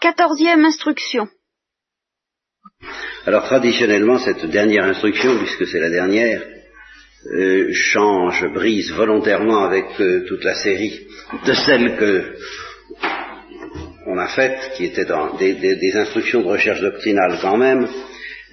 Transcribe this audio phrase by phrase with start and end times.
[0.00, 1.26] Quatorzième instruction.
[3.26, 6.40] Alors traditionnellement, cette dernière instruction, puisque c'est la dernière,
[7.34, 11.04] euh, change, brise volontairement avec euh, toute la série
[11.44, 12.36] de celles que
[14.06, 17.88] on a faites, qui étaient des, instructions de recherche doctrinale quand même.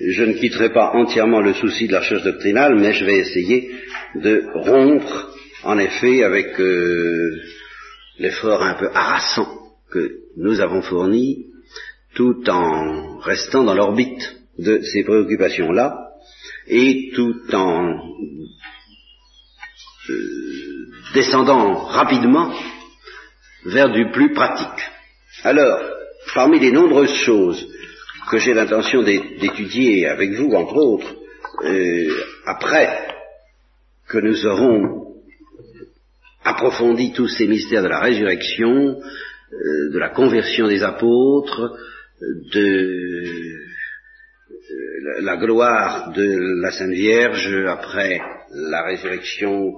[0.02, 3.70] Je ne quitterai pas entièrement le souci de la recherche doctrinale, mais je vais essayer
[4.16, 5.30] de rompre,
[5.64, 7.40] en effet, avec euh,
[8.18, 9.48] l'effort un peu harassant
[9.92, 11.46] que nous avons fourni,
[12.14, 16.12] tout en restant dans l'orbite de ces préoccupations-là,
[16.68, 18.00] et tout en
[20.10, 22.52] euh, descendant rapidement
[23.66, 24.84] vers du plus pratique.
[25.44, 25.80] Alors,
[26.34, 27.68] parmi les nombreuses choses
[28.30, 31.16] que j'ai l'intention d'étudier avec vous, entre autres,
[31.64, 32.10] euh,
[32.46, 33.08] après
[34.08, 35.16] que nous aurons
[36.44, 39.00] approfondi tous ces mystères de la résurrection,
[39.56, 41.78] euh, de la conversion des apôtres,
[42.54, 43.26] de
[45.22, 48.20] la gloire de la Sainte Vierge après
[48.52, 49.74] la résurrection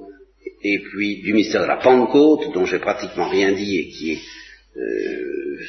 [0.63, 4.21] et puis du mystère de la Pentecôte, dont j'ai pratiquement rien dit et qui est
[4.77, 5.59] euh,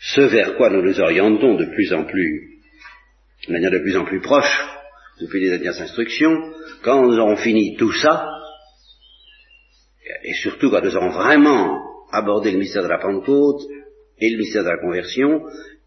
[0.00, 2.60] ce vers quoi nous nous orientons de plus en plus,
[3.46, 4.60] de manière de plus en plus proche,
[5.20, 6.52] depuis les dernières instructions,
[6.82, 8.28] quand nous aurons fini tout ça,
[10.24, 13.62] et surtout quand nous aurons vraiment abordé le mystère de la Pentecôte
[14.20, 15.42] et le mystère de la conversion,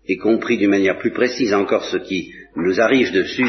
[0.08, 3.46] et compris d'une manière plus précise encore ce qui nous arrive dessus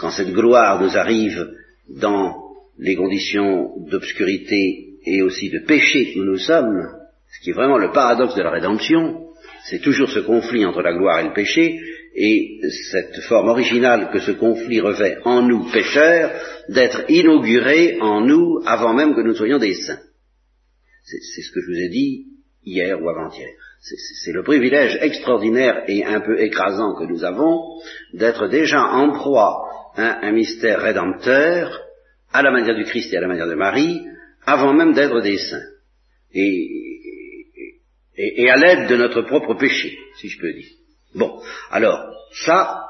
[0.00, 1.48] quand, cette gloire nous arrive
[1.88, 2.34] dans
[2.78, 6.88] les conditions d'obscurité et aussi de péché que nous nous sommes,
[7.32, 9.28] ce qui est vraiment le paradoxe de la rédemption,
[9.64, 11.78] c'est toujours ce conflit entre la gloire et le péché,
[12.14, 12.58] et
[12.90, 16.32] cette forme originale que ce conflit revêt en nous pécheurs,
[16.68, 20.00] d'être inauguré en nous avant même que nous soyons des saints.
[21.04, 22.26] C'est ce que je vous ai dit
[22.64, 23.48] hier ou avant-hier.
[23.80, 27.80] C'est le privilège extraordinaire et un peu écrasant que nous avons
[28.12, 29.64] d'être déjà en proie
[29.96, 31.80] à un mystère rédempteur,
[32.32, 34.02] à la manière du Christ et à la manière de Marie,
[34.44, 35.66] avant même d'être des saints.
[36.32, 36.68] Et,
[38.50, 40.68] à l'aide de notre propre péché, si je peux dire.
[41.14, 41.40] Bon,
[41.70, 41.98] alors,
[42.44, 42.86] ça,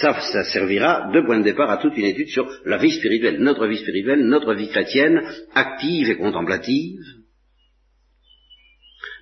[0.00, 3.66] ça servira de point de départ à toute une étude sur la vie spirituelle, notre
[3.66, 5.22] vie spirituelle, notre vie chrétienne,
[5.54, 6.98] active et contemplative,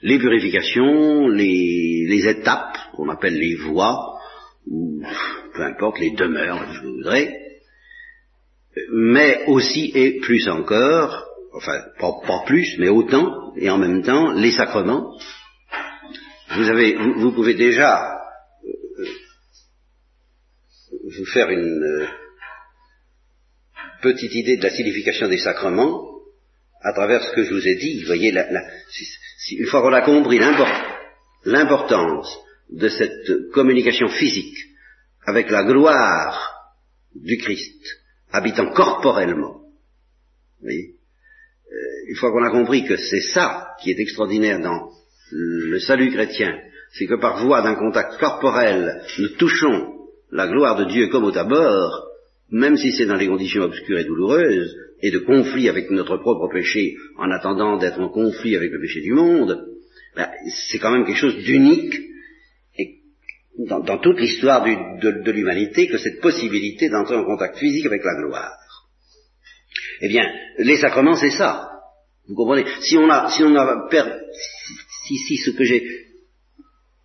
[0.03, 4.19] les purifications, les, étapes, qu'on appelle les voies,
[4.67, 5.03] ou
[5.55, 7.39] peu importe, les demeures, je voudrais,
[8.93, 14.53] mais aussi et plus encore, enfin pas, plus, mais autant, et en même temps, les
[14.53, 15.17] sacrements.
[16.57, 18.19] Vous avez, vous, pouvez déjà
[18.65, 19.05] euh,
[21.17, 22.07] vous faire une euh,
[24.03, 26.09] petite idée de la signification des sacrements
[26.83, 28.01] à travers ce que je vous ai dit.
[28.01, 28.47] Vous voyez, la,
[29.51, 30.39] une fois qu'on a compris
[31.45, 32.39] l'importance
[32.71, 34.57] de cette communication physique
[35.27, 36.53] avec la gloire
[37.15, 37.83] du Christ
[38.31, 39.61] habitant corporellement,
[40.65, 44.91] euh, une fois qu'on a compris que c'est ça qui est extraordinaire dans
[45.33, 46.59] le salut chrétien,
[46.93, 49.93] c'est que par voie d'un contact corporel, nous touchons
[50.31, 52.12] la gloire de Dieu comme au tabord,
[52.53, 56.49] même si c'est dans les conditions obscures et douloureuses, et de conflit avec notre propre
[56.53, 59.67] péché en attendant d'être en conflit avec le péché du monde,
[60.15, 60.29] ben,
[60.69, 61.99] c'est quand même quelque chose d'unique
[63.59, 68.53] dans, toute l'histoire de, l'humanité que cette possibilité d'entrer en contact physique avec la gloire.
[70.01, 70.25] Eh bien,
[70.59, 71.71] les sacrements, c'est ça.
[72.29, 72.65] Vous comprenez?
[72.81, 73.89] Si on a, si on a
[75.07, 75.85] si, si ce que j'ai,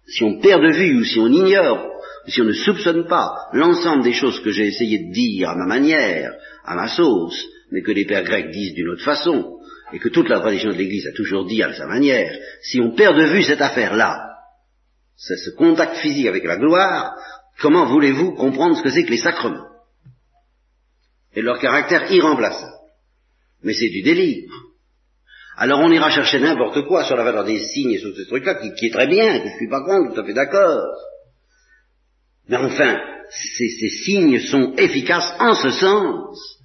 [0.08, 1.97] si on perd de vue ou si on ignore
[2.28, 5.66] si on ne soupçonne pas l'ensemble des choses que j'ai essayé de dire à ma
[5.66, 6.34] manière,
[6.66, 9.60] à ma sauce, mais que les pères grecs disent d'une autre façon,
[9.94, 12.96] et que toute la tradition de l'Église a toujours dit à sa manière, si on
[12.96, 14.28] perd de vue cette affaire-là,
[15.16, 17.16] c'est ce contact physique avec la gloire,
[17.60, 19.66] comment voulez-vous comprendre ce que c'est que les sacrements?
[21.34, 22.74] Et leur caractère irremplaçable.
[23.64, 24.50] Mais c'est du délire.
[25.56, 28.56] Alors on ira chercher n'importe quoi sur la valeur des signes et sur ces trucs-là,
[28.56, 30.84] qui, est très bien, que je suis pas contre, tout à fait d'accord.
[32.50, 33.00] Mais enfin,
[33.30, 36.58] ces signes sont efficaces en ce sens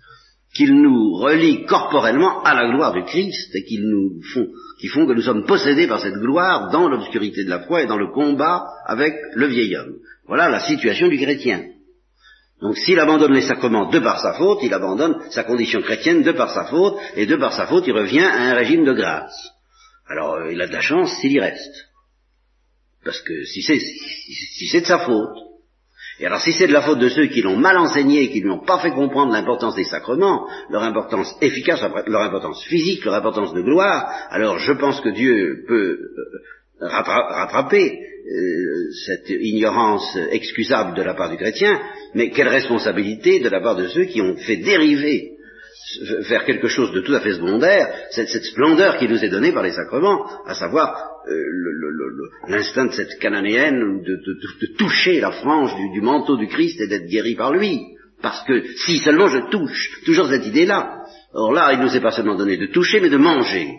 [0.54, 4.48] qu'ils nous relient corporellement à la gloire du Christ et qu'ils nous font,
[4.80, 7.86] qui font que nous sommes possédés par cette gloire dans l'obscurité de la foi et
[7.86, 9.96] dans le combat avec le vieil homme.
[10.26, 11.64] Voilà la situation du chrétien.
[12.60, 16.32] Donc s'il abandonne les sacrements de par sa faute, il abandonne sa condition chrétienne de
[16.32, 19.50] par sa faute, et de par sa faute, il revient à un régime de grâce.
[20.08, 21.88] Alors euh, il a de la chance s'il y reste.
[23.04, 25.38] Parce que si c'est si c'est de sa faute,
[26.20, 28.48] et alors si c'est de la faute de ceux qui l'ont mal enseigné, qui ne
[28.48, 33.54] l'ont pas fait comprendre l'importance des sacrements, leur importance efficace, leur importance physique, leur importance
[33.54, 35.98] de gloire, alors je pense que Dieu peut
[36.80, 41.80] euh, rattraper euh, cette ignorance excusable de la part du chrétien,
[42.14, 45.31] mais quelle responsabilité de la part de ceux qui ont fait dériver
[46.28, 49.62] vers quelque chose de tout à fait secondaire, cette, splendeur qui nous est donnée par
[49.62, 51.34] les sacrements, à savoir euh,
[52.48, 57.34] l'instinct de cette cananéenne de, toucher la frange du, manteau du Christ et d'être guéri
[57.34, 57.80] par lui.
[58.20, 61.04] Parce que si seulement je touche, toujours cette idée-là.
[61.32, 63.74] Or là, il nous est pas seulement donné de toucher, mais de manger.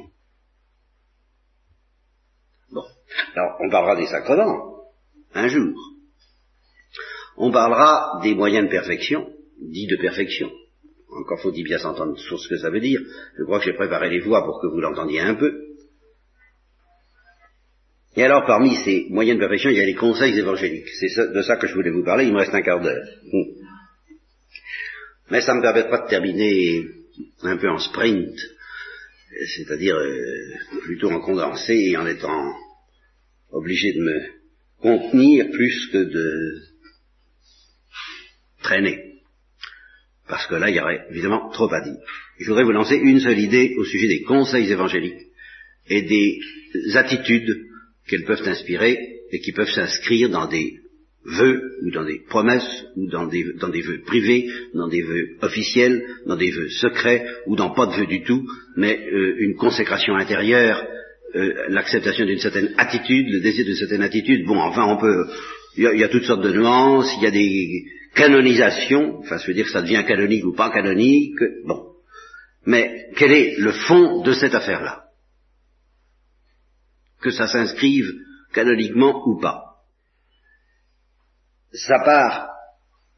[2.71, 2.83] Bon,
[3.35, 4.83] alors on parlera des sacrements,
[5.33, 5.73] un jour.
[7.37, 9.29] On parlera des moyens de perfection,
[9.61, 10.51] dits de perfection.
[11.19, 12.99] Encore faut-il bien s'entendre sur ce que ça veut dire.
[13.37, 15.51] Je crois que j'ai préparé les voix pour que vous l'entendiez un peu.
[18.15, 20.89] Et alors, parmi ces moyens de perfection, il y a les conseils évangéliques.
[20.99, 22.25] C'est de ça que je voulais vous parler.
[22.25, 23.05] Il me reste un quart d'heure.
[25.31, 26.85] Mais ça me permettra de terminer
[27.41, 28.37] un peu en sprint,
[29.55, 32.53] c'est-à-dire euh, plutôt en condensé et en étant
[33.51, 34.21] obligé de me
[34.79, 36.61] contenir plus que de
[38.61, 39.12] traîner
[40.27, 41.97] parce que là, il y aurait évidemment trop à dire.
[42.39, 45.27] Je voudrais vous lancer une seule idée au sujet des conseils évangéliques
[45.89, 46.39] et des
[46.95, 47.65] attitudes
[48.07, 48.97] qu'elles peuvent inspirer
[49.31, 50.79] et qui peuvent s'inscrire dans des
[51.25, 55.37] vœux ou dans des promesses ou dans des, dans des vœux privés, dans des vœux
[55.41, 59.55] officiels, dans des vœux secrets ou dans pas de vœux du tout, mais euh, une
[59.55, 60.85] consécration intérieure,
[61.35, 64.45] euh, l'acceptation d'une certaine attitude, le désir d'une certaine attitude.
[64.45, 65.25] Bon, enfin, on peut,
[65.77, 69.47] il y, y, a toutes sortes de nuances, il y a des canonisation, enfin ça
[69.47, 71.93] veut dire ça devient canonique ou pas canonique, bon.
[72.65, 75.03] Mais quel est le fond de cette affaire-là?
[77.21, 78.05] Que ça s'inscrive
[78.53, 79.61] canoniquement ou pas?
[81.73, 82.49] Ça part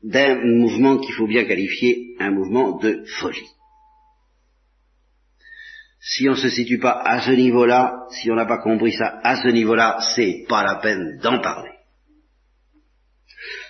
[0.03, 3.49] d'un mouvement qu'il faut bien qualifier un mouvement de folie.
[5.99, 9.19] Si on ne se situe pas à ce niveau-là, si on n'a pas compris ça
[9.23, 11.74] à ce niveau-là, c'est pas la peine d'en parler.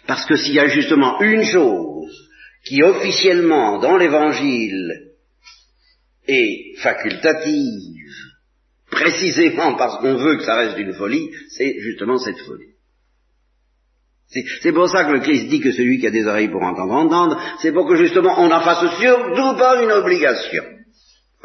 [0.07, 2.29] Parce que s'il y a justement une chose
[2.65, 5.13] qui officiellement dans l'Évangile
[6.27, 8.15] est facultative,
[8.89, 12.75] précisément parce qu'on veut que ça reste une folie, c'est justement cette folie.
[14.61, 17.39] C'est pour ça que le Christ dit que celui qui a des oreilles pour entendre,
[17.61, 20.63] c'est pour que justement on n'en fasse surtout pas une obligation.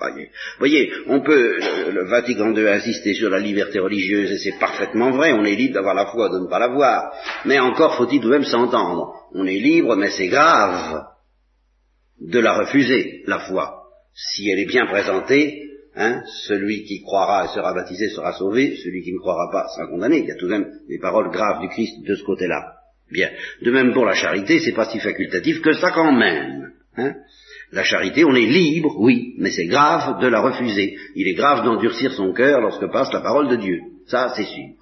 [0.00, 1.58] Voyez, voyez, on peut,
[1.92, 5.74] le Vatican II insister sur la liberté religieuse, et c'est parfaitement vrai, on est libre
[5.74, 7.12] d'avoir la foi, de ne pas l'avoir.
[7.44, 9.12] Mais encore faut-il tout de même s'entendre.
[9.34, 11.04] On est libre, mais c'est grave
[12.20, 13.84] de la refuser, la foi.
[14.14, 19.02] Si elle est bien présentée, hein, celui qui croira et sera baptisé sera sauvé, celui
[19.02, 20.18] qui ne croira pas sera condamné.
[20.18, 22.74] Il y a tout de même des paroles graves du Christ de ce côté-là.
[23.10, 23.30] Bien.
[23.62, 26.72] De même pour la charité, c'est pas si facultatif que ça quand même.
[26.96, 27.14] Hein.
[27.72, 30.96] La charité, on est libre, oui, mais c'est grave de la refuser.
[31.14, 33.78] Il est grave d'endurcir son cœur lorsque passe la parole de Dieu.
[34.06, 34.74] Ça, c'est sûr.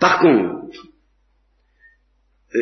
[0.00, 0.86] Par contre,
[2.54, 2.60] euh,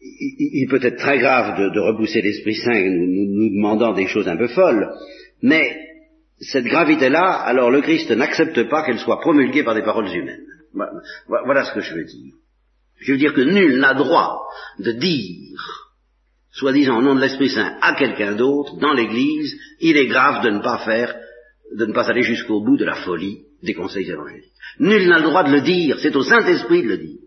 [0.00, 4.36] il, peut être très grave de, repousser l'Esprit Saint nous, nous, demandant des choses un
[4.36, 4.92] peu folles,
[5.40, 5.76] mais
[6.40, 10.44] cette gravité-là, alors le Christ n'accepte pas qu'elle soit promulguée par des paroles humaines.
[11.28, 12.34] Voilà ce que je veux dire.
[12.96, 14.40] Je veux dire que nul n'a droit
[14.78, 15.87] de dire
[16.58, 20.50] soi-disant au nom de l'Esprit Saint, à quelqu'un d'autre, dans l'Église, il est grave de
[20.50, 21.14] ne pas faire,
[21.72, 24.52] de ne pas aller jusqu'au bout de la folie des conseils évangéliques.
[24.80, 27.20] Nul n'a le droit de le dire, c'est au Saint-Esprit de le dire.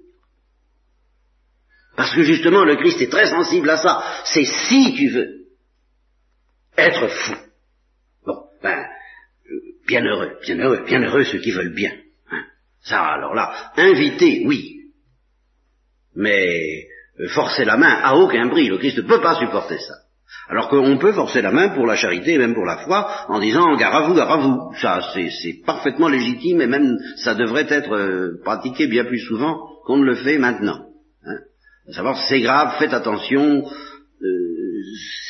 [1.95, 4.03] Parce que justement, le Christ est très sensible à ça.
[4.25, 5.45] C'est si tu veux
[6.77, 7.35] être fou.
[8.25, 11.93] Bon, ben, euh, bienheureux, bienheureux, bienheureux ceux qui veulent bien.
[12.31, 12.43] Hein.
[12.81, 14.91] Ça, alors là, inviter, oui.
[16.15, 16.87] Mais
[17.29, 18.67] forcer la main à aucun prix.
[18.67, 19.93] Le Christ ne peut pas supporter ça.
[20.49, 23.39] Alors qu'on peut forcer la main pour la charité et même pour la foi en
[23.39, 24.73] disant gare à vous, gare à vous.
[24.81, 29.97] Ça, c'est parfaitement légitime et même ça devrait être euh, pratiqué bien plus souvent qu'on
[29.97, 30.85] ne le fait maintenant.
[31.25, 31.37] Hein.
[31.89, 33.63] À savoir, c'est grave, faites attention,
[34.23, 34.61] euh,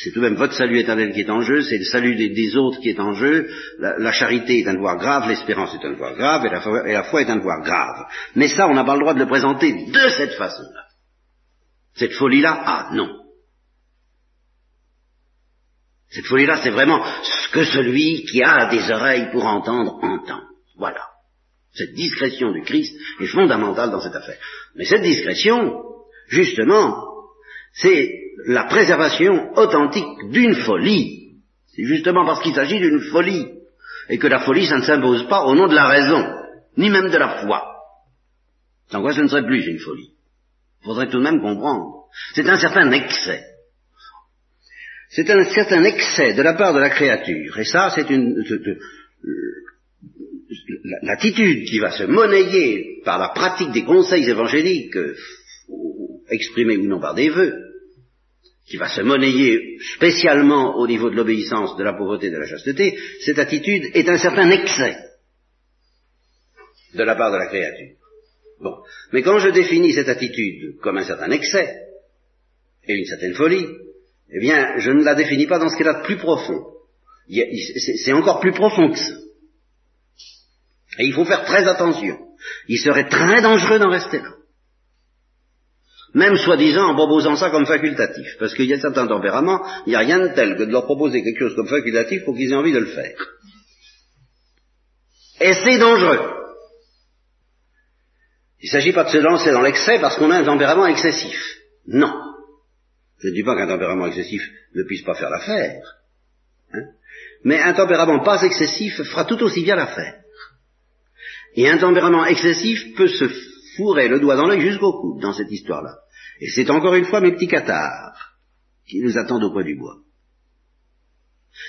[0.03, 2.57] c'est tout de même votre salut éternel qui est en jeu, c'est le salut des,
[2.57, 3.47] autres qui est en jeu,
[3.79, 7.03] la, charité est un devoir grave, l'espérance est un devoir grave et la, et la
[7.03, 8.05] foi est un devoir grave.
[8.35, 10.90] Mais ça, on n'a pas le droit de le présenter de cette façon-là.
[11.95, 13.21] Cette folie-là, ah non.
[16.09, 20.41] Cette folie-là, c'est vraiment ce que celui qui a des oreilles pour entendre entend.
[20.77, 21.07] Voilà.
[21.73, 24.37] Cette discrétion du Christ est fondamentale dans cette affaire.
[24.75, 25.81] Mais cette discrétion,
[26.27, 27.01] justement,
[27.73, 28.11] c'est
[28.47, 31.37] la préservation authentique d'une folie.
[31.67, 33.47] C'est justement parce qu'il s'agit d'une folie.
[34.09, 36.27] Et que la folie, ça ne s'impose pas au nom de la raison,
[36.75, 37.63] ni même de la foi.
[38.89, 40.11] Sans quoi ce ne serait plus une folie.
[40.83, 42.05] Faudrait tout de même comprendre.
[42.33, 43.43] C'est un certain excès.
[45.09, 47.57] C'est un certain excès de la part de la créature.
[47.59, 48.43] Et ça, c'est une,
[51.03, 55.15] l'attitude qui va se monnayer par la pratique des conseils évangéliques, euh,
[56.29, 57.53] exprimés ou non par des vœux,
[58.67, 62.97] qui va se monnayer spécialement au niveau de l'obéissance, de la pauvreté, de la chasteté,
[63.19, 64.97] cette attitude est un certain excès
[66.93, 68.00] de la part de la créature.
[68.61, 68.75] Bon.
[69.11, 71.87] Mais quand je définis cette attitude comme un certain excès
[72.87, 73.67] et une certaine folie,
[74.33, 76.63] eh bien, je ne la définis pas dans ce qu'elle a de plus profond.
[77.27, 79.13] C'est encore plus profond que ça.
[80.99, 82.17] Et il faut faire très attention.
[82.67, 84.33] Il serait très dangereux d'en rester là.
[86.13, 88.35] Même soi-disant en proposant ça comme facultatif.
[88.37, 90.83] Parce qu'il y a certains tempéraments, il n'y a rien de tel que de leur
[90.83, 93.17] proposer quelque chose comme facultatif pour qu'ils aient envie de le faire.
[95.39, 96.40] Et c'est dangereux.
[98.61, 101.57] Il ne s'agit pas de se lancer dans l'excès parce qu'on a un tempérament excessif.
[101.87, 102.13] Non.
[103.19, 104.41] Je ne dis pas qu'un tempérament excessif
[104.75, 105.81] ne puisse pas faire l'affaire.
[106.73, 106.85] Hein.
[107.43, 110.21] Mais un tempérament pas excessif fera tout aussi bien l'affaire.
[111.55, 113.25] Et un tempérament excessif peut se
[113.77, 115.97] fourrer le doigt dans l'œil jusqu'au cou dans cette histoire-là.
[116.39, 118.35] Et c'est encore une fois mes petits cathares
[118.87, 119.97] qui nous attendent au coin du bois.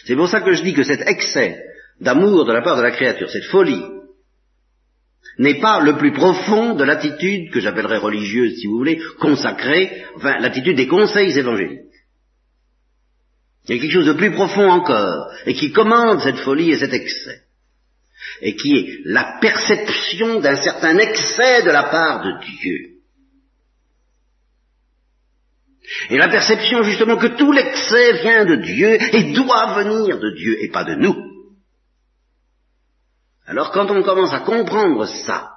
[0.04, 1.58] C'est pour ça que je dis que cet excès
[2.00, 3.84] d'amour de la part de la créature, cette folie,
[5.38, 10.38] n'est pas le plus profond de l'attitude que j'appellerais religieuse, si vous voulez, consacrée, enfin
[10.40, 11.80] l'attitude des conseils évangéliques.
[13.68, 16.78] Il y a quelque chose de plus profond encore, et qui commande cette folie et
[16.78, 17.42] cet excès,
[18.40, 22.88] et qui est la perception d'un certain excès de la part de Dieu.
[26.10, 30.56] Et la perception justement que tout l'excès vient de Dieu et doit venir de Dieu
[30.62, 31.31] et pas de nous.
[33.52, 35.50] Alors quand on commence à comprendre ça,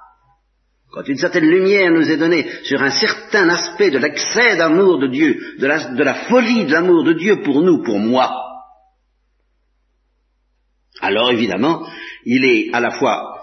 [0.92, 5.06] quand une certaine lumière nous est donnée sur un certain aspect de l'excès d'amour de
[5.06, 8.30] Dieu, de la, folie de l'amour de Dieu pour nous, pour moi,
[11.00, 11.86] alors évidemment,
[12.26, 13.40] il est à la fois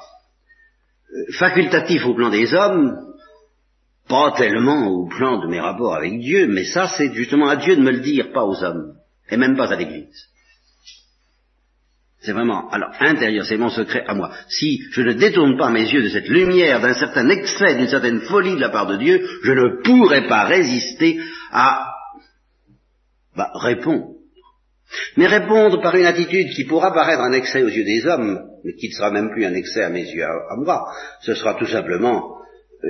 [1.10, 2.96] euh, facultatif au plan des hommes,
[4.08, 7.76] pas tellement au plan de mes rapports avec Dieu, mais ça c'est justement à Dieu
[7.76, 8.94] de me le dire, pas aux hommes,
[9.32, 10.28] et même pas à l'Église.
[12.24, 14.32] C'est vraiment, alors, intérieur, c'est mon secret à moi.
[14.48, 18.22] Si je ne détourne pas mes yeux de cette lumière, d'un certain excès, d'une certaine
[18.22, 21.20] folie de la part de Dieu, je ne pourrai pas résister
[21.52, 21.92] à
[23.36, 24.14] bah, répondre.
[25.18, 28.74] Mais répondre par une attitude qui pourra paraître un excès aux yeux des hommes, mais
[28.76, 30.82] qui ne sera même plus un excès à mes yeux, à, moi,
[31.24, 32.38] ce sera tout simplement
[32.84, 32.88] euh,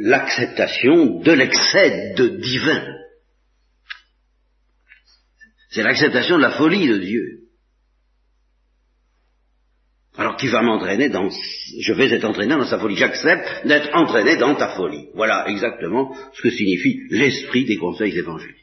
[0.00, 2.84] l'acceptation de l'excès de divin.
[5.70, 7.47] C'est l'acceptation de la folie de Dieu.
[10.38, 11.28] Alors qui va m'entraîner dans...
[11.80, 12.96] Je vais être entraîné dans sa folie.
[12.96, 15.08] J'accepte d'être entraîné dans ta folie.
[15.14, 18.56] Voilà exactement ce que signifie l'esprit des conseils évangéliques.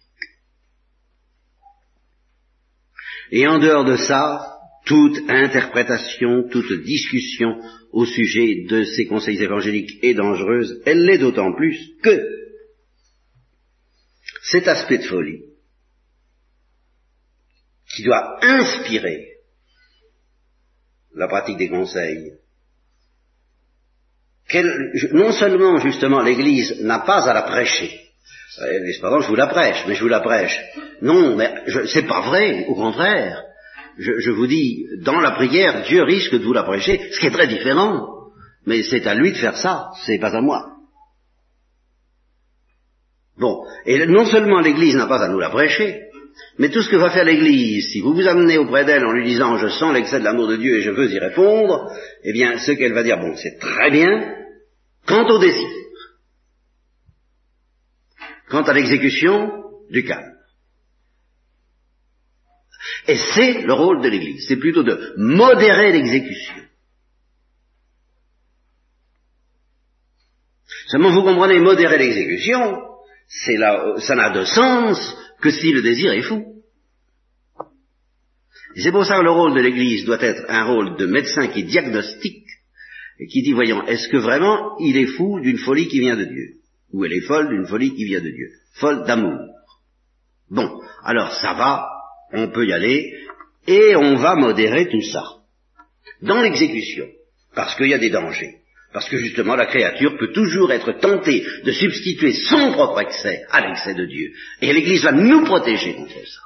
[3.31, 7.59] Et en dehors de ça, toute interprétation, toute discussion
[7.91, 10.81] au sujet de ces conseils évangéliques est dangereuse.
[10.85, 12.25] Elle l'est d'autant plus que
[14.43, 15.41] cet aspect de folie,
[17.95, 19.34] qui doit inspirer
[21.15, 22.33] la pratique des conseils.
[25.13, 28.05] non seulement justement l'Église n'a pas à la prêcher,
[29.01, 30.57] pardon, je vous la prêche, mais je vous la prêche.
[31.01, 31.53] Non, mais
[31.87, 33.43] c'est pas vrai, au contraire.
[33.97, 37.27] Je, je, vous dis, dans la prière, Dieu risque de vous la prêcher, ce qui
[37.27, 38.07] est très différent.
[38.65, 40.71] Mais c'est à lui de faire ça, c'est pas à moi.
[43.37, 46.03] Bon, et non seulement l'Église n'a pas à nous la prêcher,
[46.57, 49.25] mais tout ce que va faire l'Église, si vous vous amenez auprès d'elle en lui
[49.25, 51.91] disant je sens l'excès de l'amour de Dieu et je veux y répondre,
[52.23, 54.35] eh bien ce qu'elle va dire, bon, c'est très bien,
[55.05, 55.67] quant au désir,
[58.49, 60.33] quant à l'exécution, du calme.
[63.07, 66.55] Et c'est le rôle de l'Église, c'est plutôt de modérer l'exécution.
[70.87, 72.81] Seulement vous comprenez, modérer l'exécution,
[73.27, 76.43] c'est là, ça n'a de sens que si le désir est fou.
[78.75, 81.63] c'est pour ça que le rôle de l'Église doit être un rôle de médecin qui
[81.63, 82.47] diagnostique
[83.19, 86.25] et qui dit, voyons, est-ce que vraiment il est fou d'une folie qui vient de
[86.25, 86.47] Dieu?
[86.91, 88.49] Ou elle est folle d'une folie qui vient de Dieu?
[88.73, 89.39] Folle d'amour.
[90.49, 91.87] Bon, alors ça va,
[92.33, 93.13] on peut y aller,
[93.67, 95.23] et on va modérer tout ça.
[96.23, 97.05] Dans l'exécution,
[97.53, 98.61] parce qu'il y a des dangers.
[98.95, 103.59] Parce que justement, la créature peut toujours être tentée de substituer son propre excès à
[103.59, 104.31] l'excès de Dieu.
[104.61, 106.39] Et l'Église va nous protéger contre ça.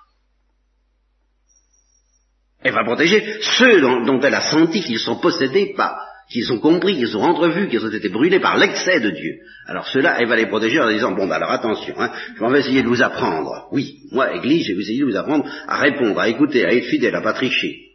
[2.63, 3.23] Elle va protéger
[3.59, 5.95] ceux dont, elle a senti qu'ils sont possédés par,
[6.31, 9.35] qu'ils ont compris, qu'ils ont entrevus, qu'ils ont été brûlés par l'excès de Dieu.
[9.67, 12.59] Alors ceux-là, elle va les protéger en disant, bon, bah alors attention, hein, je vais
[12.61, 13.67] essayer de vous apprendre.
[13.71, 16.87] Oui, moi, Église, je vais essayer de vous apprendre à répondre, à écouter, à être
[16.87, 17.88] fidèle, à pas tricher.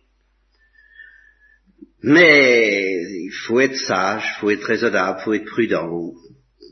[2.06, 6.12] Mais il faut être sage, il faut être raisonnable, il faut être prudent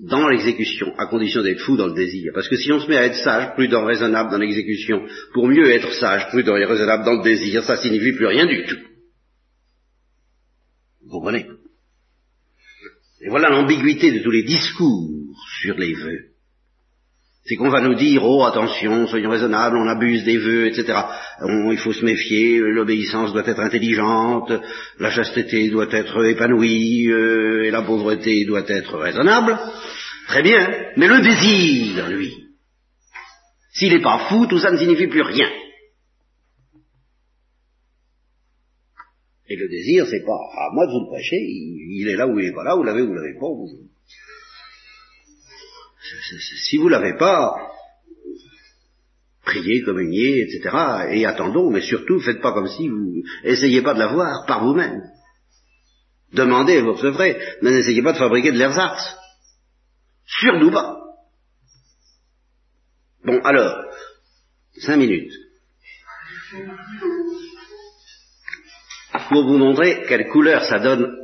[0.03, 2.33] dans l'exécution, à condition d'être fou dans le désir.
[2.35, 5.71] Parce que si on se met à être sage, prudent, raisonnable dans l'exécution, pour mieux
[5.71, 8.77] être sage, prudent et raisonnable dans le désir, ça signifie plus rien du tout.
[11.03, 11.47] Vous comprenez?
[13.23, 15.09] Et voilà l'ambiguïté de tous les discours
[15.63, 16.32] sur les vœux
[17.45, 20.97] c'est qu'on va nous dire, oh attention, soyons raisonnables, on abuse des vœux, etc.
[21.45, 24.53] il faut se méfier, l'obéissance doit être intelligente,
[25.01, 29.59] la chasteté doit être épanouie, euh, et la pauvreté doit être raisonnable.
[30.29, 32.33] Très bien, mais le désir, lui,
[33.73, 35.51] s'il n'est pas fou, tout ça ne signifie plus rien.
[39.49, 42.39] Et le désir, c'est pas à moi de vous le prêcher, il, est là ou
[42.39, 43.49] il n'est pas là, vous l'avez ou vous l'avez pas.
[46.65, 47.55] Si vous l'avez pas,
[49.45, 50.77] priez, communiez, etc.
[51.11, 55.03] Et attendons, mais surtout, faites pas comme si vous essayez pas de l'avoir par vous-même.
[56.33, 59.17] Demandez, vous recevrez, mais n'essayez pas de fabriquer de l'ersatz.
[60.27, 60.97] Surtout pas.
[63.25, 63.85] Bon, alors,
[64.79, 65.33] cinq minutes.
[69.29, 71.15] Pour vous montrer quelle couleur ça donne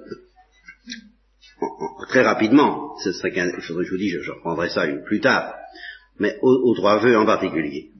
[2.08, 5.54] très rapidement, ce serait il faudrait que je vous dise, je, reprendrai ça plus tard,
[6.18, 7.90] mais aux, trois vœux en particulier.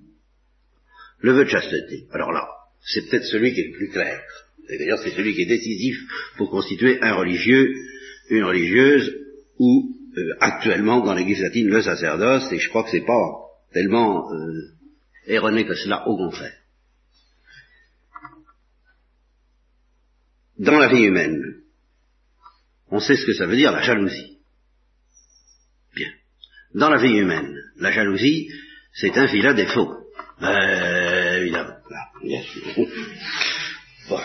[1.21, 2.49] Le vœu de chasteté, alors là,
[2.81, 4.23] c'est peut-être celui qui est le plus clair.
[4.69, 5.99] Et d'ailleurs, c'est celui qui est décisif
[6.37, 7.75] pour constituer un religieux,
[8.31, 9.15] une religieuse,
[9.59, 13.31] ou euh, actuellement dans l'Église latine le sacerdoce, et je crois que c'est pas
[13.73, 14.73] tellement euh,
[15.27, 16.55] erroné que cela, au contraire.
[20.59, 21.62] Dans la vie humaine,
[22.90, 24.38] on sait ce que ça veut dire la jalousie.
[25.95, 26.09] Bien.
[26.75, 28.49] Dans la vie humaine, la jalousie,
[28.92, 29.95] c'est un vilain défaut.
[30.42, 31.75] Euh, évidemment.
[34.09, 34.21] Bon.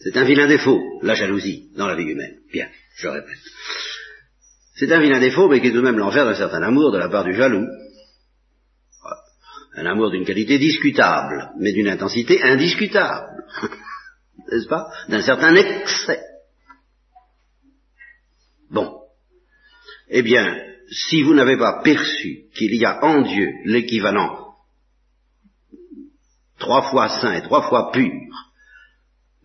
[0.00, 2.36] C'est un vilain défaut, la jalousie, dans la vie humaine.
[2.52, 3.38] Bien, je répète.
[4.74, 6.98] C'est un vilain défaut, mais qui est tout de même l'enfer d'un certain amour de
[6.98, 7.66] la part du jaloux.
[9.74, 13.44] Un amour d'une qualité discutable, mais d'une intensité indiscutable.
[14.50, 14.86] N'est-ce pas?
[15.08, 16.20] D'un certain excès.
[20.14, 24.54] Eh bien, si vous n'avez pas perçu qu'il y a en Dieu l'équivalent
[26.58, 28.12] trois fois saint et trois fois pur,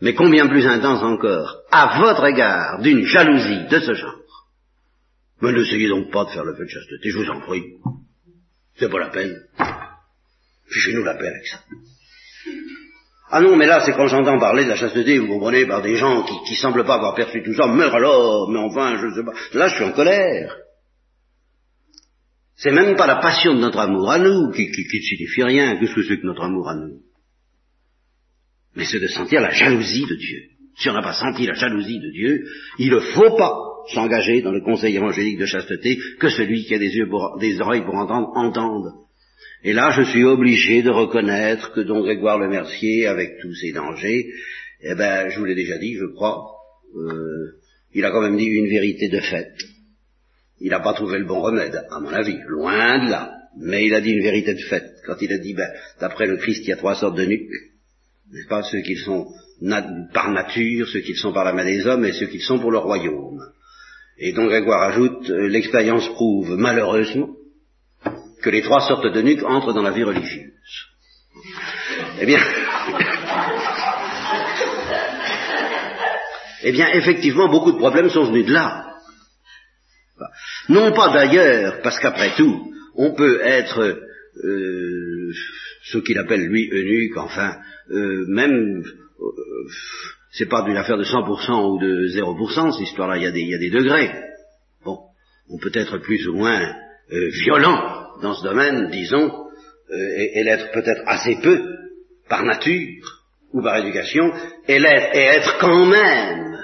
[0.02, 4.20] mais combien plus intense encore, à votre égard, d'une jalousie de ce genre,
[5.42, 7.64] mais n'essayez donc pas de faire le feu de chasteté, je vous en prie.
[8.76, 9.36] C'est pas la peine.
[10.68, 11.60] Fichez-nous la paix avec ça.
[13.30, 15.96] Ah non, mais là, c'est quand j'entends parler de la chasteté, vous comprenez, par des
[15.96, 19.26] gens qui, qui semblent pas avoir perçu tout ça, mais alors, mais enfin, je sais
[19.26, 19.34] pas.
[19.54, 20.56] Là, je suis en colère.
[22.58, 25.78] C'est même pas la passion de notre amour à nous qui, ne signifie rien.
[25.78, 27.02] Qu'est-ce que que notre amour à nous
[28.76, 30.40] Mais c'est de sentir la jalousie de Dieu.
[30.78, 32.46] Si on n'a pas senti la jalousie de Dieu,
[32.80, 33.54] il ne faut pas
[33.94, 37.10] s'engager dans le conseil évangélique de chasteté que celui qui a des yeux
[37.40, 39.07] des oreilles pour entendre, entende.
[39.64, 43.72] Et là, je suis obligé de reconnaître que Don Grégoire le Mercier, avec tous ses
[43.72, 44.28] dangers,
[44.82, 46.46] eh ben, je vous l'ai déjà dit, je crois,
[46.96, 47.60] euh,
[47.94, 49.52] il a quand même dit une vérité de fait.
[50.60, 53.34] Il n'a pas trouvé le bon remède, à mon avis, loin de là.
[53.60, 56.38] Mais il a dit une vérité de fait, quand il a dit, ben, d'après le
[56.38, 57.50] Christ, il y a trois sortes de nuques,
[58.32, 59.28] n'est-ce pas, ceux qui sont
[60.14, 62.72] par nature, ceux qui sont par la main des hommes, et ceux qui sont pour
[62.72, 63.42] le royaume.
[64.20, 67.37] Et Don Grégoire ajoute, euh, l'expérience prouve malheureusement
[68.42, 70.52] que les trois sortes de nuques entrent dans la vie religieuse.
[72.20, 72.40] Eh bien,
[76.64, 78.86] eh bien, effectivement, beaucoup de problèmes sont venus de là.
[80.70, 83.80] Non pas d'ailleurs, parce qu'après tout, on peut être
[84.44, 85.32] euh,
[85.84, 87.58] ce qu'il appelle lui eunuque, enfin,
[87.92, 89.68] euh, même, euh,
[90.32, 93.70] c'est pas d'une affaire de 100% ou de 0%, cette histoire-là, il y, a des
[93.70, 94.12] degrés.
[94.84, 95.00] Bon,
[95.50, 96.62] on peut être plus ou moins
[97.10, 99.32] violent dans ce domaine, disons,
[99.92, 101.62] euh, et, l'être peut-être assez peu,
[102.30, 104.32] par nature ou par éducation,
[104.68, 106.58] et l'être et être quand même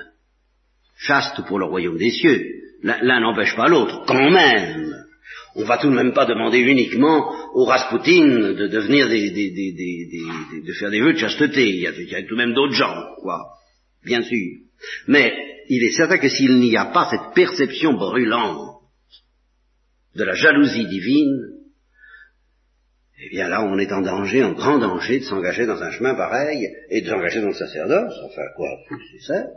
[0.98, 2.46] chaste pour le royaume des cieux.
[2.84, 4.94] L'un n'empêche pas l'autre, quand même.
[5.56, 10.62] On va tout de même pas demander uniquement aux Raspoutines de devenir des, des, des,
[10.66, 11.70] de faire des vœux de chasteté.
[11.70, 13.39] Il y a tout de même d'autres gens, quoi.
[14.04, 14.58] Bien sûr.
[15.08, 15.34] Mais
[15.70, 18.72] il est certain que s'il n'y a pas cette perception brûlante
[20.15, 21.54] de la jalousie divine,
[23.26, 26.15] eh bien là, on est en danger, en grand danger de s'engager dans un chemin
[26.15, 28.13] pareil et de s'engager dans le sacerdoce.
[28.26, 28.69] Enfin, quoi,
[29.12, 29.49] c'est simple.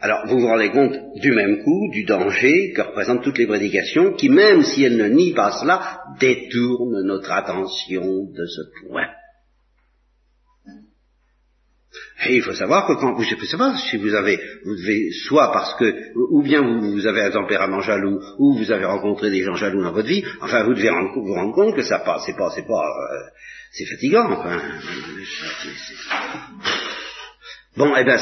[0.00, 4.12] Alors, vous vous rendez compte du même coup, du danger que représentent toutes les prédications,
[4.12, 9.08] qui, même si elles ne nient pas cela, détournent notre attention de ce point.
[12.26, 15.52] Et il faut savoir que quand vous, je savoir si vous avez, vous devez, soit
[15.52, 19.54] parce que, ou bien vous, avez un tempérament jaloux, ou vous avez rencontré des gens
[19.54, 22.50] jaloux dans votre vie, enfin vous devez vous rendre compte que ça passe, c'est pas,
[22.50, 23.30] c'est pas, euh,
[23.70, 24.60] c'est fatigant, enfin.
[27.76, 28.18] Bon, eh ben,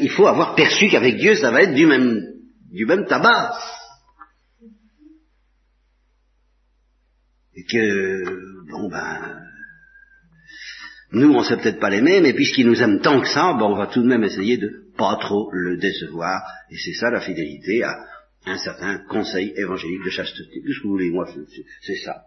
[0.00, 2.22] il faut avoir perçu qu'avec Dieu, ça va être du même,
[2.70, 3.58] du même tabac.
[7.56, 9.45] Et que, bon ben,
[11.12, 13.76] nous, on sait peut-être pas l'aimer, mais puisqu'il nous aime tant que ça, ben, on
[13.76, 16.42] va tout de même essayer de pas trop le décevoir.
[16.70, 17.94] Et c'est ça la fidélité à
[18.46, 20.62] un certain conseil évangélique de chasteté.
[20.62, 21.28] Qu'est-ce que vous voulez, moi,
[21.82, 22.22] c'est ça.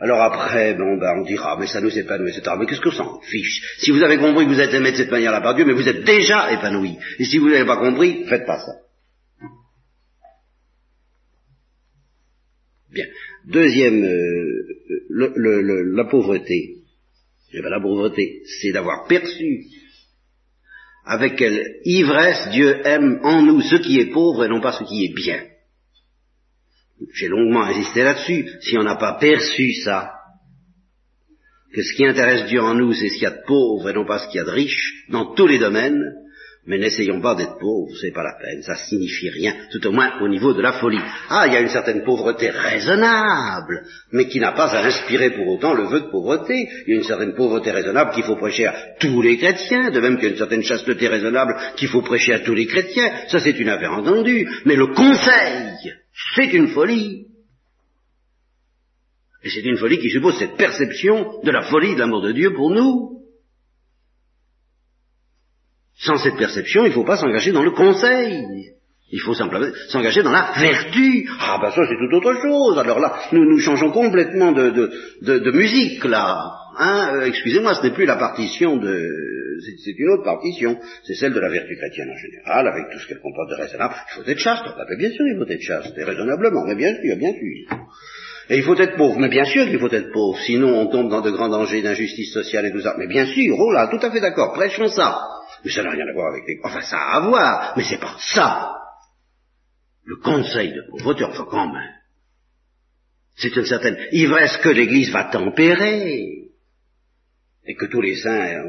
[0.00, 2.56] Alors après, bon, ben, on dira, mais ça nous épanouit, etc.
[2.58, 3.76] Mais qu'est-ce que ça en fiche?
[3.78, 5.88] Si vous avez compris que vous êtes aimé de cette manière-là par Dieu, mais vous
[5.88, 6.98] êtes déjà épanoui.
[7.18, 8.72] Et si vous n'avez pas compris, faites pas ça.
[12.90, 13.06] Bien.
[13.46, 14.64] Deuxième, euh,
[15.10, 16.78] le, la pauvreté.
[17.52, 19.66] Eh bien, la pauvreté, c'est d'avoir perçu
[21.04, 24.84] avec quelle ivresse Dieu aime en nous ce qui est pauvre et non pas ce
[24.84, 25.42] qui est bien.
[27.12, 28.48] J'ai longuement insisté là-dessus.
[28.62, 30.12] Si on n'a pas perçu ça,
[31.74, 33.92] que ce qui intéresse Dieu en nous, c'est ce qu'il y a de pauvre et
[33.92, 36.02] non pas ce qu'il y a de riche, dans tous les domaines,
[36.66, 40.20] mais n'essayons pas d'être pauvres, c'est pas la peine, ça signifie rien, tout au moins
[40.22, 41.00] au niveau de la folie.
[41.28, 45.46] Ah, il y a une certaine pauvreté raisonnable, mais qui n'a pas à inspirer pour
[45.48, 46.66] autant le vœu de pauvreté.
[46.86, 50.00] Il y a une certaine pauvreté raisonnable qu'il faut prêcher à tous les chrétiens, de
[50.00, 53.12] même qu'il y a une certaine chasteté raisonnable qu'il faut prêcher à tous les chrétiens.
[53.28, 54.48] Ça, c'est une affaire entendue.
[54.64, 55.92] Mais le conseil,
[56.34, 57.26] c'est une folie.
[59.42, 62.54] Et c'est une folie qui suppose cette perception de la folie de l'amour de Dieu
[62.54, 63.13] pour nous.
[66.04, 68.44] Sans cette perception, il ne faut pas s'engager dans le conseil.
[69.10, 71.28] Il faut simplement s'engager dans la vertu.
[71.40, 72.78] Ah ben ça c'est tout autre chose.
[72.78, 76.52] Alors là, nous nous changeons complètement de, de, de, musique là.
[76.78, 79.08] Hein euh, Excusez-moi, ce n'est plus la partition de...
[79.84, 80.78] C'est une autre partition.
[81.04, 83.94] C'est celle de la vertu chrétienne en général, avec tout ce qu'elle comporte de raisonnable.
[83.94, 84.64] Il faut être chaste.
[84.98, 85.96] bien sûr, il faut être chaste.
[85.96, 87.78] Et raisonnablement, mais bien sûr, bien sûr.
[88.50, 91.08] Et il faut être pauvre, mais bien sûr qu'il faut être pauvre, sinon on tombe
[91.08, 92.94] dans de grands dangers d'injustice sociale et tout ça.
[92.98, 95.18] Mais bien sûr, oh là, tout à fait d'accord, prêchons ça.
[95.64, 96.58] Mais ça n'a rien à voir avec les...
[96.62, 98.74] Enfin, ça a à voir, mais c'est pas ça.
[100.04, 101.94] Le conseil de pauvreté, enfin quand même.
[103.36, 106.50] C'est une certaine ivresse que l'Église va tempérer.
[107.66, 108.62] Et que tous les saints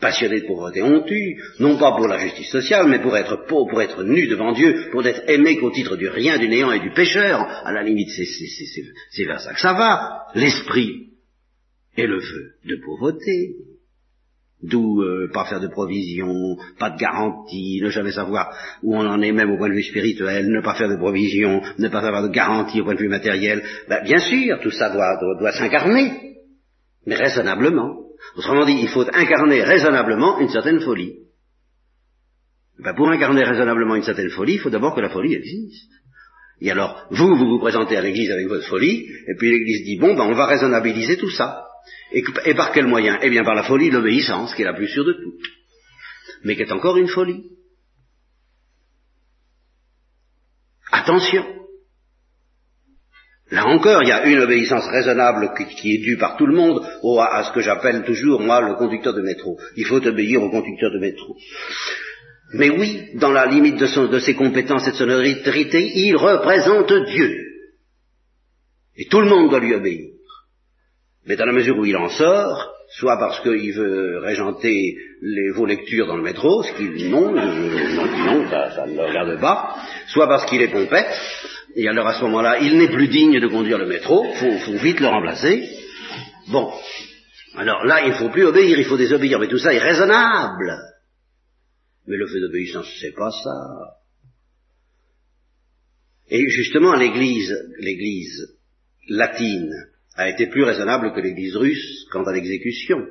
[0.00, 3.70] passionnés de pauvreté ont eu, non pas pour la justice sociale, mais pour être pauvre,
[3.70, 6.80] pour être nu devant Dieu, pour être aimé qu'au titre du rien, du néant et
[6.80, 7.40] du pécheur.
[7.40, 10.26] À la limite, c'est vers ça que ça va.
[10.34, 11.10] L'esprit
[11.96, 13.56] et le vœu de pauvreté.
[14.60, 19.22] D'où euh, pas faire de provision, pas de garantie, ne jamais savoir où on en
[19.22, 22.24] est même au point de vue spirituel, ne pas faire de provision, ne pas avoir
[22.24, 23.62] de garantie au point de vue matériel.
[23.88, 26.38] Ben, bien sûr, tout ça doit, doit, s'incarner,
[27.06, 27.98] mais raisonnablement.
[28.36, 31.14] Autrement dit, il faut incarner raisonnablement une certaine folie.
[32.80, 35.92] Ben, pour incarner raisonnablement une certaine folie, il faut d'abord que la folie existe.
[36.60, 39.98] Et alors, vous, vous vous présentez à l'Église avec votre folie, et puis l'Église dit,
[40.00, 41.67] bon, ben, on va raisonnabiliser tout ça.
[42.12, 43.18] Et, par quel moyen?
[43.22, 45.46] Eh bien par la folie de l'obéissance, qui est la plus sûre de toutes,
[46.44, 47.44] mais qui est encore une folie.
[50.90, 51.44] Attention.
[53.50, 56.82] Là encore, il y a une obéissance raisonnable qui, est due par tout le monde
[57.20, 59.58] à, ce que j'appelle toujours, moi, le conducteur de métro.
[59.76, 61.36] Il faut obéir au conducteur de métro.
[62.54, 66.92] Mais oui, dans la limite de, de ses compétences et de son autorité, il représente
[67.10, 67.36] Dieu.
[68.96, 70.17] Et tout le monde doit lui obéir.
[71.28, 75.66] Mais dans la mesure où il en sort, soit parce qu'il veut régenter les, vos
[75.66, 80.46] lectures dans le métro, ce qui non, non, ça, ne le regarde pas, soit parce
[80.46, 81.14] qu'il est pompette,
[81.76, 84.78] et alors à ce moment-là, il n'est plus digne de conduire le métro, il faut,
[84.78, 85.68] vite le remplacer.
[86.48, 86.72] Bon,
[87.56, 90.78] alors là, il ne faut plus obéir, il faut désobéir, mais tout ça est raisonnable.
[92.06, 93.98] Mais le fait d'obéissance, c'est pas ça.
[96.30, 98.56] Et justement, l'Église, l'Église
[99.10, 99.74] latine,
[100.18, 103.06] a été plus raisonnable que l'Église russe quant à l'exécution.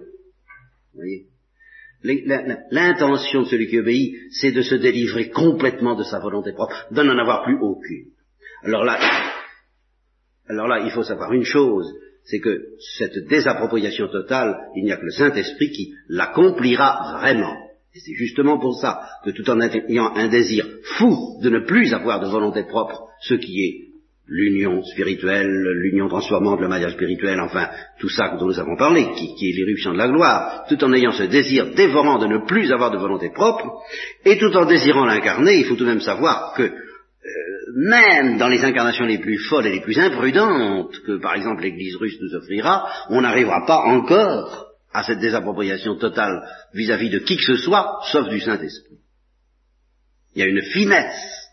[2.04, 7.02] L'intention de celui qui obéit, c'est de se délivrer complètement de sa volonté propre, de
[7.02, 8.12] n'en avoir plus aucune.
[8.63, 9.00] Alors là,
[10.50, 11.88] alors là, il faut savoir une chose,
[12.26, 12.62] c'est que
[12.98, 17.56] cette désappropriation totale, il n'y a que le Saint-Esprit qui l'accomplira vraiment.
[17.96, 20.67] Et c'est justement pour ça que tout en ayant un désir
[20.98, 23.87] fou de ne plus avoir de volonté propre, ce qui est
[24.28, 25.50] l'union spirituelle,
[25.82, 29.94] l'union transformante, le mariage spirituel, enfin, tout ça dont nous avons parlé, qui, est l'irruption
[29.94, 33.30] de la gloire, tout en ayant ce désir dévorant de ne plus avoir de volonté
[33.30, 33.82] propre,
[34.26, 36.72] et tout en désirant l'incarner, il faut tout de même savoir que, euh,
[37.76, 41.96] même dans les incarnations les plus folles et les plus imprudentes, que par exemple l'Église
[41.96, 46.42] russe nous offrira, on n'arrivera pas encore à cette désappropriation totale
[46.74, 48.98] vis-à-vis de qui que ce soit, sauf du Saint-Esprit.
[50.36, 51.46] Il y a une finesse.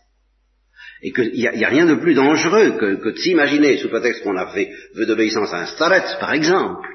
[1.05, 4.47] Et qu'il n'y a, rien de plus dangereux que, de s'imaginer, sous prétexte qu'on a
[4.47, 6.87] fait vœu d'obéissance à un starets, par exemple,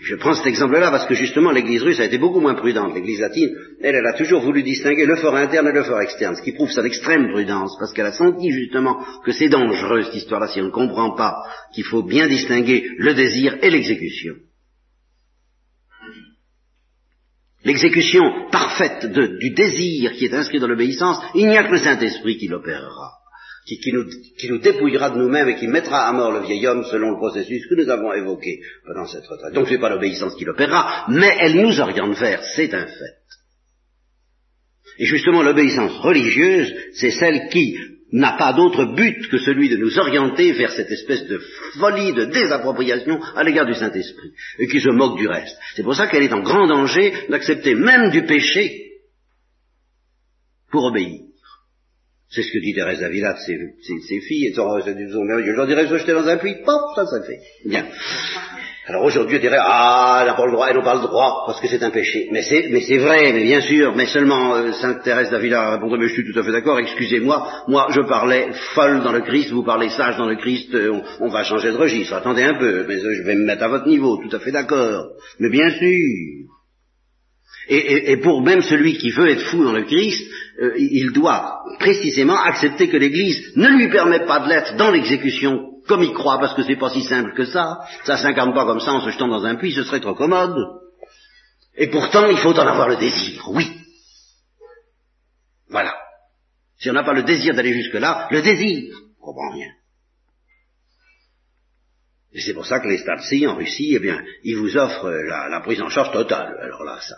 [0.00, 2.94] je prends cet exemple-là parce que justement l'Église russe a été beaucoup moins prudente.
[2.94, 3.50] L'Église latine,
[3.82, 6.52] elle, elle a toujours voulu distinguer le fort interne et le fort externe, ce qui
[6.52, 10.60] prouve sa extrême prudence, parce qu'elle a senti justement que c'est dangereux cette histoire-là si
[10.60, 11.34] on ne comprend pas
[11.74, 14.34] qu'il faut bien distinguer le désir et l'exécution.
[17.64, 22.38] L'exécution parfaite du désir qui est inscrit dans l'obéissance, il n'y a que le Saint-Esprit
[22.38, 23.20] qui l'opérera
[23.78, 24.04] qui, nous,
[24.38, 27.16] qui, nous, dépouillera de nous-mêmes et qui mettra à mort le vieil homme selon le
[27.16, 29.54] processus que nous avons évoqué pendant cette retraite.
[29.54, 33.20] Donc ce n'est pas l'obéissance qui l'opérera, mais elle nous oriente vers, c'est un fait.
[34.98, 37.76] Et justement l'obéissance religieuse, c'est celle qui
[38.12, 41.40] n'a pas d'autre but que celui de nous orienter vers cette espèce de
[41.78, 45.56] folie, de désappropriation à l'égard du Saint-Esprit, et qui se moque du reste.
[45.76, 48.90] C'est pour ça qu'elle est en grand danger d'accepter même du péché
[50.70, 51.20] pour obéir.
[52.30, 56.12] C'est ce que dit Thérèse Avila de ses, filles, et je leur dirais, je jeter
[56.12, 57.40] dans un puits, pop, ça, ça fait.
[57.64, 57.86] Bien.
[58.86, 61.44] Alors aujourd'hui, on dirait, ah, elle n'a pas le droit, elle n'a pas le droit,
[61.46, 62.28] parce que c'est un péché.
[62.32, 65.98] Mais c'est, mais c'est vrai, mais bien sûr, mais seulement, euh, Sainte Thérèse d'Avila répondrait,
[65.98, 69.50] mais je suis tout à fait d'accord, excusez-moi, moi, je parlais folle dans le Christ,
[69.50, 72.86] vous parlez sage dans le Christ, euh, on, va changer de registre, attendez un peu,
[72.88, 75.08] mais je vais me mettre à votre niveau, tout à fait d'accord.
[75.38, 76.48] Mais bien sûr.
[77.68, 80.28] Et, pour même celui qui veut être fou dans le Christ,
[80.60, 85.69] euh, il doit précisément accepter que l'Église ne lui permet pas de l'être dans l'exécution
[85.90, 87.80] comme il croit, parce que c'est pas si simple que ça.
[88.04, 90.56] Ça s'incarne pas comme ça en se jetant dans un puits, ce serait trop commode.
[91.76, 93.66] Et pourtant, il faut en avoir le désir, oui.
[95.68, 95.96] Voilà.
[96.78, 99.72] Si on n'a pas le désir d'aller jusque-là, le désir, on comprend rien.
[102.32, 105.60] Et c'est pour ça que les Stasi en Russie, eh bien, ils vous offrent la,
[105.60, 106.56] prise en charge totale.
[106.62, 107.16] Alors là, ça,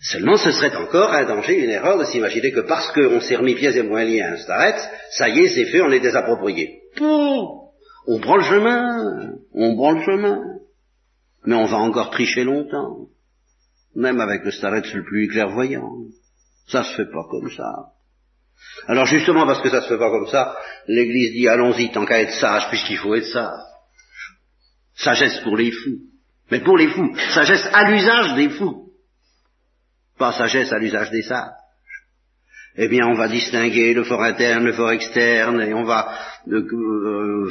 [0.00, 3.54] Seulement, ce serait encore un danger, une erreur de s'imaginer que parce qu'on s'est remis
[3.54, 4.76] pieds et moins liés à un starret,
[5.10, 6.82] ça y est, c'est fait, on est désapproprié.
[8.08, 10.40] On prend le chemin, on prend le chemin.
[11.44, 13.06] Mais on va encore tricher longtemps.
[13.94, 15.88] Même avec le starret le plus clairvoyant.
[16.66, 17.92] Ça se fait pas comme ça.
[18.88, 20.56] Alors justement parce que ça se fait pas comme ça,
[20.88, 23.60] l'Église dit allons-y tant qu'à être sage, puisqu'il faut être sage.
[24.96, 26.00] Sagesse pour les fous.
[26.50, 28.88] Mais pour les fous, sagesse à l'usage des fous
[30.18, 31.52] pas sagesse à l'usage des sages.
[32.76, 36.12] Eh bien, on va distinguer le fort interne, le fort externe, et on va
[36.48, 37.50] euh, euh,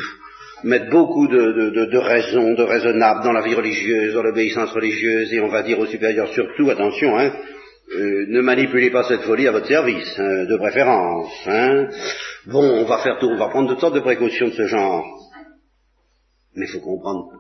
[0.68, 5.34] mettre beaucoup de, de, de, raisons, de raisonnables dans la vie religieuse, dans l'obéissance religieuse,
[5.34, 7.32] et on va dire aux supérieurs surtout, attention, hein,
[7.96, 11.32] euh, ne manipulez pas cette folie à votre service, hein, de préférence.
[11.48, 11.88] Hein.
[12.48, 15.06] Bon, on va faire tout, on va prendre toutes sortes de précautions de ce genre.
[16.56, 17.32] Mais il faut comprendre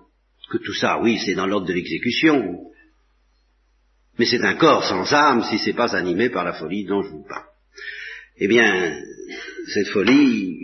[0.50, 2.60] que tout ça, oui, c'est dans l'ordre de l'exécution.
[4.18, 7.10] Mais c'est un corps sans âme si c'est pas animé par la folie dont je
[7.10, 7.46] vous parle.
[8.38, 8.98] Eh bien,
[9.74, 10.58] cette folie,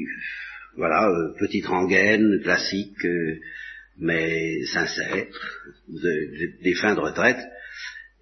[0.78, 3.40] voilà, euh, petite rengaine, classique, euh,
[4.00, 5.28] mais sincère,
[5.88, 7.40] des fins de retraite,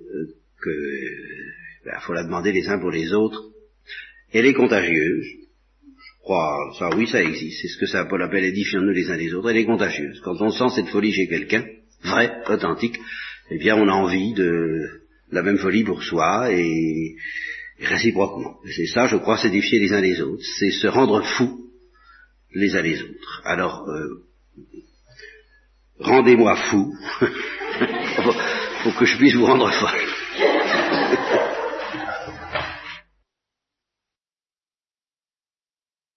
[0.01, 3.41] euh, que ben, faut la demander les uns pour les autres.
[4.33, 5.25] Elle est contagieuse.
[5.25, 7.61] Je crois, ça oui, ça existe.
[7.61, 9.49] C'est ce que Saint Paul appelle édifions-nous les uns les autres.
[9.49, 10.19] Elle est contagieuse.
[10.23, 11.65] Quand on sent cette folie chez quelqu'un,
[12.03, 12.99] vrai, authentique,
[13.49, 17.15] eh bien on a envie de, la même folie pour soi et,
[17.79, 18.57] réciproquement.
[18.75, 21.70] C'est ça, je crois, s'édifier les uns les autres, c'est se rendre fou
[22.53, 23.41] les uns les autres.
[23.45, 24.23] Alors, euh,
[25.99, 26.93] rendez-moi fou,
[28.83, 30.10] pour que je puisse vous rendre folle.